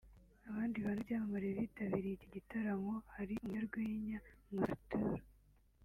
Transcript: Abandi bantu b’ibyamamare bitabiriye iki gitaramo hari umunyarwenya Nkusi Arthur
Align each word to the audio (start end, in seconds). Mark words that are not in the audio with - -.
Abandi 0.49 0.75
bantu 0.85 0.99
b’ibyamamare 1.01 1.47
bitabiriye 1.59 2.15
iki 2.17 2.27
gitaramo 2.35 2.93
hari 3.15 3.31
umunyarwenya 3.37 4.17
Nkusi 4.47 4.67
Arthur 4.71 5.17